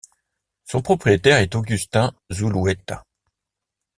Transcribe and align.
Son 0.65 0.81
propriétaire 0.81 1.37
est 1.37 1.53
Agustín 1.55 2.11
Zulueta. 2.33 3.03